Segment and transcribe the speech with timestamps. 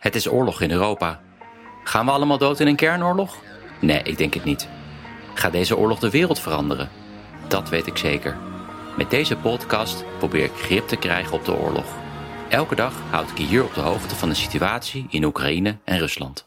[0.00, 1.20] Het is oorlog in Europa.
[1.84, 3.36] Gaan we allemaal dood in een kernoorlog?
[3.80, 4.68] Nee, ik denk het niet.
[5.34, 6.90] Gaat deze oorlog de wereld veranderen?
[7.48, 8.36] Dat weet ik zeker.
[8.96, 11.84] Met deze podcast probeer ik grip te krijgen op de oorlog.
[12.48, 15.98] Elke dag houd ik je hier op de hoogte van de situatie in Oekraïne en
[15.98, 16.44] Rusland.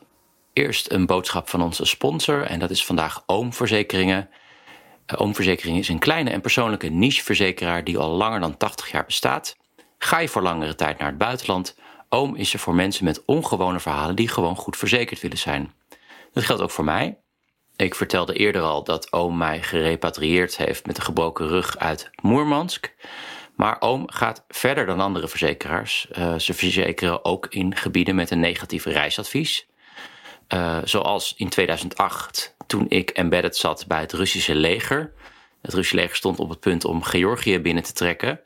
[0.53, 4.29] Eerst een boodschap van onze sponsor en dat is vandaag Oomverzekeringen.
[5.05, 9.57] Eh, Oomverzekeringen is een kleine en persoonlijke nicheverzekeraar die al langer dan 80 jaar bestaat.
[9.97, 11.75] Ga je voor langere tijd naar het buitenland?
[12.13, 15.73] Oom is er voor mensen met ongewone verhalen die gewoon goed verzekerd willen zijn.
[16.33, 17.17] Dat geldt ook voor mij.
[17.75, 22.93] Ik vertelde eerder al dat oom mij gerepatrieerd heeft met een gebroken rug uit Moermansk.
[23.55, 26.07] Maar oom gaat verder dan andere verzekeraars.
[26.17, 29.67] Uh, ze verzekeren ook in gebieden met een negatief reisadvies.
[30.53, 35.13] Uh, zoals in 2008, toen ik embedded zat bij het Russische leger.
[35.61, 38.39] Het Russische leger stond op het punt om Georgië binnen te trekken.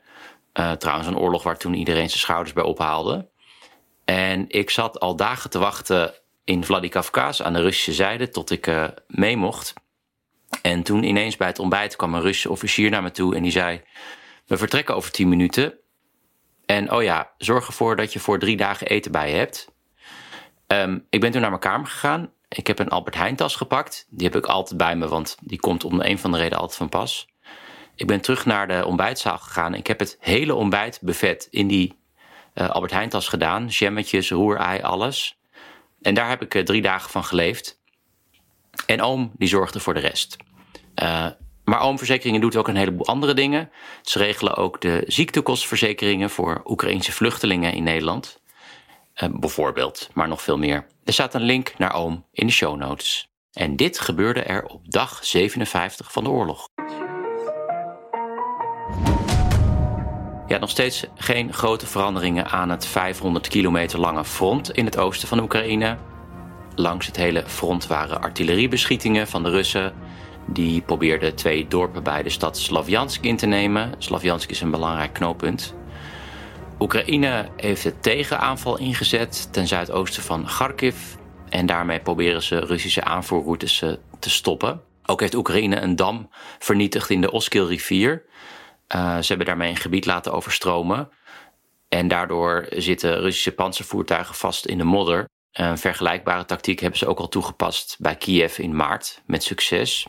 [0.54, 3.28] Uh, trouwens, een oorlog waar toen iedereen zijn schouders bij ophaalde.
[4.08, 6.14] En ik zat al dagen te wachten
[6.44, 9.72] in Vladikavkaz aan de Russische zijde tot ik uh, mee mocht.
[10.62, 13.50] En toen ineens bij het ontbijt kwam een Russische officier naar me toe en die
[13.50, 13.82] zei:
[14.46, 15.78] We vertrekken over tien minuten.
[16.66, 19.68] En oh ja, zorg ervoor dat je voor drie dagen eten bij je hebt.
[20.66, 22.32] Um, ik ben toen naar mijn kamer gegaan.
[22.48, 24.06] Ik heb een Albert Heijn tas gepakt.
[24.10, 26.78] Die heb ik altijd bij me, want die komt om een van de redenen altijd
[26.78, 27.28] van pas.
[27.94, 29.74] Ik ben terug naar de ontbijtzaal gegaan.
[29.74, 31.98] Ik heb het hele ontbijt buffet in die
[32.66, 33.66] Albert Heijn tas gedaan.
[33.66, 35.38] Jammetjes, roerei, alles.
[36.00, 37.80] En daar heb ik uh, drie dagen van geleefd.
[38.86, 40.36] En oom, die zorgde voor de rest.
[41.02, 41.26] Uh,
[41.64, 43.70] maar oomverzekeringen doet ook een heleboel andere dingen.
[44.02, 48.40] Ze regelen ook de ziektekostverzekeringen voor Oekraïnse vluchtelingen in Nederland.
[49.30, 50.86] Bijvoorbeeld, maar nog veel meer.
[51.04, 53.28] Er staat een link naar oom in de show notes.
[53.52, 56.68] En dit gebeurde er op dag 57 van de oorlog.
[60.48, 65.28] Ja, nog steeds geen grote veranderingen aan het 500 kilometer lange front in het oosten
[65.28, 65.96] van Oekraïne.
[66.74, 69.92] Langs het hele front waren artilleriebeschietingen van de Russen.
[70.46, 73.94] Die probeerden twee dorpen bij de stad Slavjansk in te nemen.
[73.98, 75.74] Slavjansk is een belangrijk knooppunt.
[76.78, 80.96] Oekraïne heeft de tegenaanval ingezet ten zuidoosten van Kharkiv.
[81.48, 84.80] En daarmee proberen ze Russische aanvoerroutes eh, te stoppen.
[85.06, 88.24] Ook heeft Oekraïne een dam vernietigd in de Oskilrivier.
[88.94, 91.10] Uh, ze hebben daarmee een gebied laten overstromen.
[91.88, 95.28] En daardoor zitten Russische panzervoertuigen vast in de modder.
[95.52, 100.06] Een vergelijkbare tactiek hebben ze ook al toegepast bij Kiev in maart, met succes.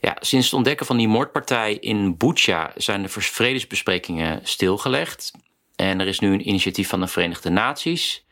[0.00, 5.32] Ja, sinds het ontdekken van die moordpartij in Bucha zijn de vredesbesprekingen stilgelegd.
[5.76, 8.24] En er is nu een initiatief van de Verenigde Naties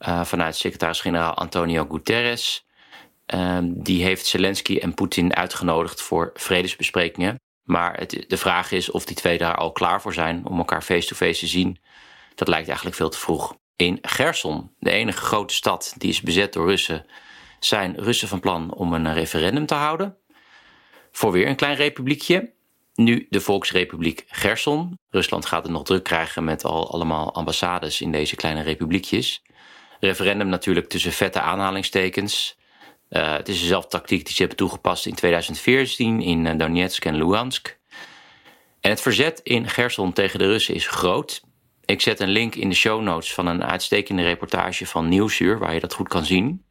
[0.00, 2.66] uh, vanuit secretaris-generaal Antonio Guterres.
[3.34, 7.40] Uh, die heeft Zelensky en Poetin uitgenodigd voor vredesbesprekingen.
[7.64, 10.82] Maar het, de vraag is of die twee daar al klaar voor zijn om elkaar
[10.82, 11.78] face-to-face -face te zien.
[12.34, 13.56] Dat lijkt eigenlijk veel te vroeg.
[13.76, 17.06] In Gerson, de enige grote stad die is bezet door Russen,
[17.60, 20.16] zijn Russen van plan om een referendum te houden.
[21.12, 22.52] Voor weer een klein republiekje.
[22.94, 24.98] Nu de Volksrepubliek Gerson.
[25.10, 29.42] Rusland gaat het nog druk krijgen met al allemaal ambassades in deze kleine republiekjes.
[30.00, 32.58] Referendum natuurlijk tussen vette aanhalingstekens.
[33.10, 37.14] Uh, het is dezelfde tactiek die ze hebben toegepast in 2014 in eh, Donetsk en
[37.14, 37.78] Luhansk.
[38.80, 41.42] En het verzet in Gerson tegen de Russen is groot.
[41.84, 45.74] Ik zet een link in de show notes van een uitstekende reportage van Nieuwsuur, waar
[45.74, 46.64] je dat goed kan zien.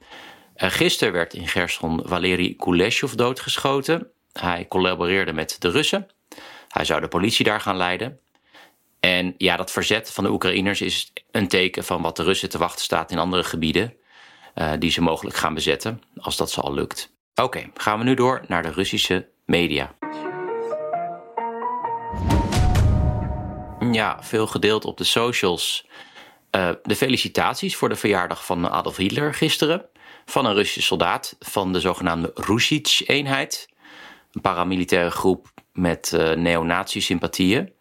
[0.00, 4.10] Uh, gisteren werd in Gerson Valery Kuleshov doodgeschoten.
[4.32, 6.06] Hij collaboreerde met de Russen.
[6.68, 8.20] Hij zou de politie daar gaan leiden.
[9.00, 12.58] En ja, dat verzet van de Oekraïners is een teken van wat de Russen te
[12.58, 13.94] wachten staat in andere gebieden.
[14.54, 17.12] Uh, die ze mogelijk gaan bezetten, als dat ze al lukt.
[17.34, 19.94] Oké, gaan we nu door naar de Russische media.
[23.92, 25.86] Ja, veel gedeeld op de socials.
[26.56, 29.88] Uh, de felicitaties voor de verjaardag van Adolf Hitler gisteren.
[30.24, 33.68] Van een Russische soldaat van de zogenaamde Rusich-eenheid.
[34.32, 37.72] Een paramilitaire groep met uh, neonazi-sympathieën.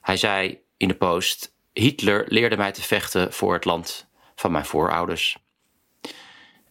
[0.00, 4.64] Hij zei in de post: Hitler leerde mij te vechten voor het land van mijn
[4.64, 5.36] voorouders.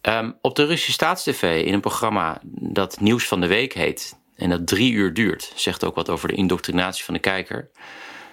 [0.08, 4.50] Um, op de Russische staatstv in een programma dat Nieuws van de Week heet, En
[4.50, 5.52] dat drie uur duurt.
[5.54, 7.70] Zegt ook wat over de indoctrinatie van de kijker.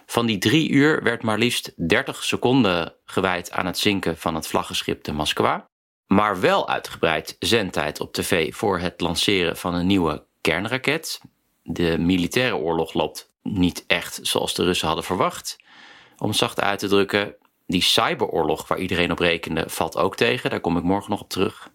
[0.05, 4.47] Van die drie uur werd maar liefst 30 seconden gewijd aan het zinken van het
[4.47, 5.67] vlaggenschip de Moskwa.
[6.07, 11.21] Maar wel uitgebreid zendtijd op tv voor het lanceren van een nieuwe kernraket.
[11.63, 15.57] De militaire oorlog loopt niet echt zoals de Russen hadden verwacht.
[16.17, 17.35] Om zacht uit te drukken,
[17.69, 20.49] die cyberoorlog waar iedereen op rekende valt ook tegen.
[20.49, 21.69] Daar kom ik morgen nog op terug.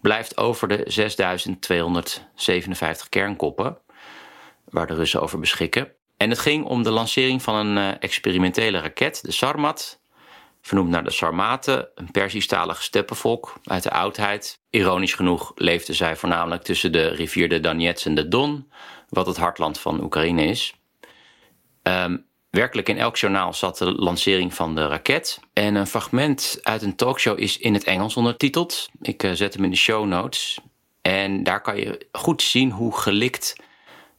[0.00, 3.78] Blijft over de 6257 kernkoppen
[4.64, 5.92] waar de Russen over beschikken.
[6.16, 9.98] En het ging om de lancering van een eh, experimentele raket, de Sarmat.
[10.62, 14.60] Vernoemd naar de Sarmaten, een Persisch-talig steppenvolk uit de oudheid.
[14.70, 18.70] Ironisch genoeg leefden zij voornamelijk tussen de rivier de Donets en de Don,
[19.08, 20.74] wat het hartland van Oekraïne is.
[21.82, 22.16] Ehm,
[22.50, 25.40] werkelijk in elk journaal zat de lancering van de raket.
[25.52, 28.88] En een fragment uit een talkshow is in het Engels ondertiteld.
[29.00, 30.58] Ik uh, zet hem in de show notes.
[31.02, 33.56] En daar kan je goed zien hoe gelikt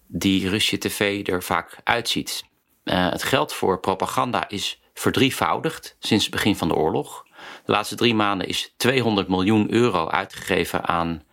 [0.08, 2.44] die Russische tv er vaak uitziet.
[2.84, 7.26] Uh, het geld voor propaganda is verdrievoudigd sinds het begin van de oorlog.
[7.66, 11.24] De laatste drie maanden is 200 miljoen euro uitgegeven aan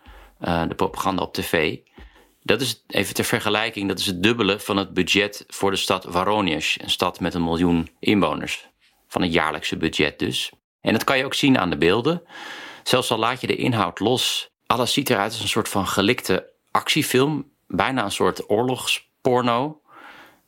[0.41, 1.77] uh, de propaganda op tv.
[2.49, 6.05] Dat is even ter vergelijking, dat is het dubbele van het budget voor de stad
[6.09, 8.69] Voronezh, een stad met een miljoen inwoners.
[9.07, 10.51] Van het jaarlijkse budget dus.
[10.81, 12.23] En dat kan je ook zien aan de beelden.
[12.83, 16.53] Zelfs al laat je de inhoud los, alles ziet eruit als een soort van gelikte
[16.71, 19.81] actiefilm, bijna een soort oorlogsporno.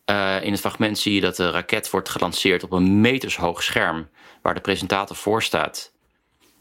[0.06, 4.09] Uh, in het fragment zie je dat de raket wordt gelanceerd op een metershoog scherm
[4.42, 5.92] waar de presentator voor staat.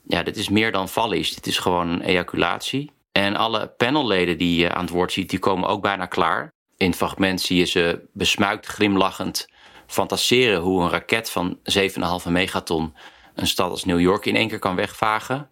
[0.06, 2.90] Ja, dit is meer dan vallies, dit is gewoon een ejaculatie.
[3.12, 6.52] En alle panelleden die je aan het woord ziet, die komen ook bijna klaar.
[6.76, 9.48] In het fragment zie je ze besmuikt glimlachend
[9.86, 11.58] fantaseren hoe een raket van
[12.24, 12.94] 7,5 megaton
[13.34, 15.50] een stad als New York in één keer kan wegvagen.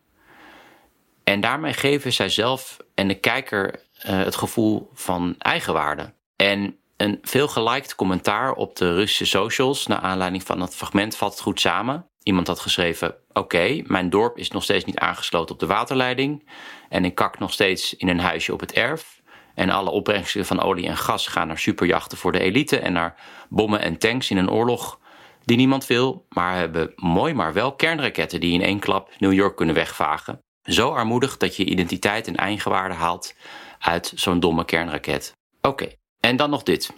[1.25, 6.13] En daarmee geven zij zelf en de kijker uh, het gevoel van eigenwaarde.
[6.37, 11.31] En een veel geliked commentaar op de Russische socials naar aanleiding van dat fragment vat
[11.31, 12.07] het goed samen.
[12.29, 16.49] Iemand had geschreven: Oké, mijn dorp is nog steeds niet aangesloten op de waterleiding.
[16.89, 19.23] En ik kak nog steeds in een huisje op het erf.
[19.55, 23.15] En alle opbrengsten van olie en gas gaan naar superjachten voor de elite en naar
[23.49, 24.99] bommen en tanks in een oorlog
[25.45, 29.57] die niemand wil, maar hebben mooi maar wel kernraketten die in één klap New York
[29.57, 30.39] kunnen wegvagen.
[30.63, 33.35] Zo armoedig dat je identiteit en eigenwaarde haalt
[33.79, 35.33] uit zo'n domme kernraket.
[35.61, 35.89] Oké,
[36.21, 36.91] en dan nog dit.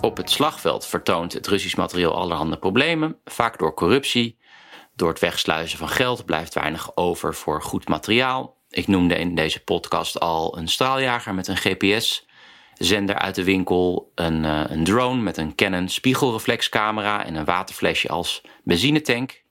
[0.00, 4.38] Op het slagveld vertoont het Russisch materieel allerhande problemen, vaak door corruptie.
[4.94, 8.56] Door het wegsluizen van geld blijft weinig over voor goed materiaal.
[8.68, 14.44] Ik noemde in deze podcast al een straaljager met een GPS-zender uit de winkel, een,
[14.44, 19.42] uh, een drone met een Canon spiegelreflexcamera en een waterflesje als benzinetank.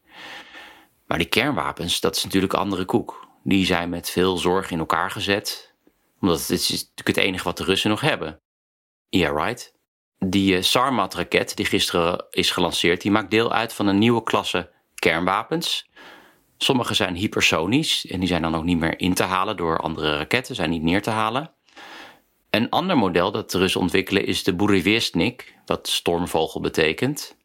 [1.08, 3.28] Maar die kernwapens, dat is natuurlijk andere koek.
[3.44, 5.74] Die zijn met veel zorg in elkaar gezet,
[6.20, 8.40] omdat dit is natuurlijk het enige wat de Russen nog hebben.
[9.10, 9.78] Yeah, right.
[10.20, 14.70] Die uh, Sarmat-raket die gisteren is gelanceerd, die maakt deel uit van een nieuwe klasse
[14.96, 15.90] kernwapens.
[16.58, 20.18] Sommige zijn hypersonisch en die zijn dan ook niet meer in te halen door andere
[20.18, 21.52] raketten, zijn niet neer te halen.
[22.50, 27.36] Een ander model dat de Russen ontwikkelen is de Burevestnik, wat stormvogel betekent.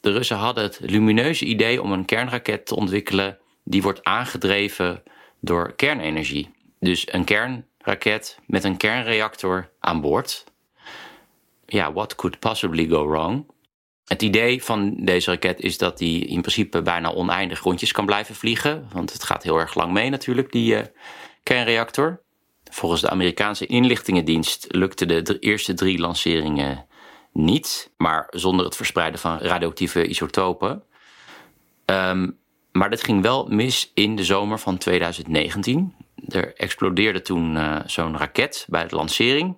[0.00, 5.02] De Russen hadden het lumineuze idee om een kernraket te ontwikkelen die wordt aangedreven
[5.40, 6.50] door kernenergie.
[6.80, 10.44] Dus een kernraket met een kernreactor aan boord.
[11.66, 13.46] Ja, what could possibly go wrong?
[14.04, 18.34] Het idee van deze raket is dat die in principe bijna oneindig rondjes kan blijven
[18.34, 18.88] vliegen.
[18.92, 20.82] Want het gaat heel erg lang mee natuurlijk, die uh,
[21.42, 22.22] kernreactor.
[22.70, 26.86] Volgens de Amerikaanse inlichtingendienst lukten de eerste drie lanceringen
[27.32, 27.90] niet.
[27.96, 30.82] Maar zonder het verspreiden van radioactieve isotopen.
[31.84, 32.38] Um,
[32.72, 35.94] maar dit ging wel mis in de zomer van 2019.
[36.28, 39.56] Er explodeerde toen uh, zo'n raket bij de lancering.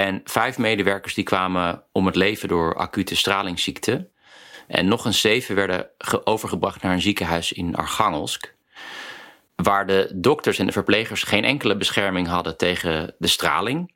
[0.00, 4.10] En vijf medewerkers die kwamen om het leven door acute stralingsziekte.
[4.66, 5.90] En nog eens zeven werden
[6.24, 8.54] overgebracht naar een ziekenhuis in Archangelsk.
[9.54, 13.92] Waar de dokters en de verplegers geen enkele bescherming hadden tegen de straling.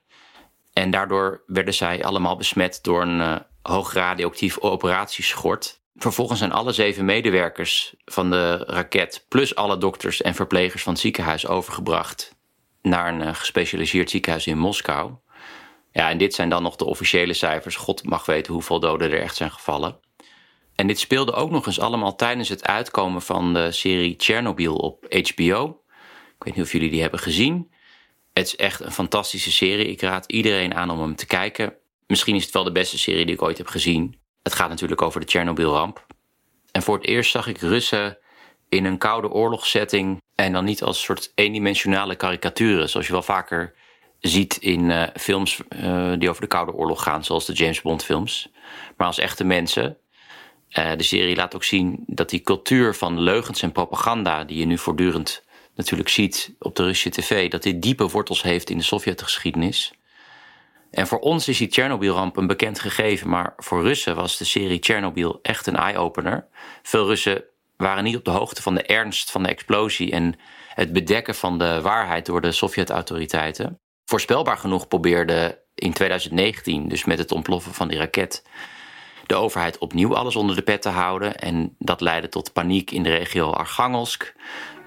[0.72, 5.80] En daardoor werden zij allemaal besmet door een uh, hoog radioactief operatieschort.
[5.96, 11.02] Vervolgens zijn alle zeven medewerkers van de raket, plus alle dokters en verplegers van het
[11.02, 12.36] ziekenhuis, overgebracht
[12.82, 15.12] naar een uh, gespecialiseerd ziekenhuis in Moskou.
[15.92, 17.76] Ja, en dit zijn dan nog de officiële cijfers.
[17.76, 19.98] God mag weten hoeveel doden er echt zijn gevallen.
[20.74, 25.04] En dit speelde ook nog eens allemaal tijdens het uitkomen van de serie Chernobyl op
[25.10, 25.82] HBO.
[26.36, 27.70] Ik weet niet of jullie die hebben gezien.
[28.32, 29.86] Het is echt een fantastische serie.
[29.86, 31.74] Ik raad iedereen aan om hem te kijken.
[32.06, 34.20] Misschien is het wel de beste serie die ik ooit heb gezien.
[34.42, 36.06] Het gaat natuurlijk over de Chernobyl-ramp.
[36.72, 38.18] En voor het eerst zag ik Russen
[38.68, 43.74] in een koude oorlogssetting En dan niet als soort eendimensionale karikaturen, zoals je wel vaker
[44.20, 48.04] ziet in uh, films uh, die over de Koude Oorlog gaan, zoals de James Bond
[48.04, 48.48] films.
[48.96, 49.96] Maar als echte mensen.
[50.78, 54.64] Uh, de serie laat ook zien dat die cultuur van leugens en propaganda, die je
[54.64, 58.84] nu voortdurend natuurlijk ziet op de Russische tv, dat dit diepe wortels heeft in de
[58.84, 59.92] Sovjetgeschiedenis.
[60.90, 64.78] En voor ons is die Tsjernobyl-ramp een bekend gegeven, maar voor Russen was de serie
[64.78, 66.46] Tsjernobyl echt een eye-opener.
[66.82, 67.44] Veel Russen
[67.76, 70.34] waren niet op de hoogte van de ernst van de explosie en
[70.74, 73.80] het bedekken van de waarheid door de Sovjet-autoriteiten.
[74.10, 78.44] Voorspelbaar genoeg probeerde in 2019, dus met het ontploffen van die raket,
[79.26, 81.36] de overheid opnieuw alles onder de pet te houden.
[81.36, 84.34] En dat leidde tot paniek in de regio Archangelsk,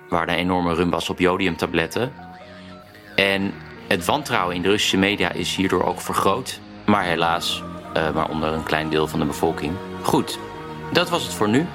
[0.10, 2.14] waar een enorme rum was op jodiumtabletten.
[3.16, 3.54] En
[3.88, 6.60] het wantrouwen in de Russische media is hierdoor ook vergroot.
[6.86, 7.64] Maar helaas,
[7.98, 9.74] uh, maar onder een klein deel van de bevolking.
[10.02, 10.40] Goed,
[10.92, 11.68] dat was het voor nu.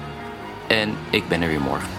[0.67, 1.98] En ik ben er weer morgen.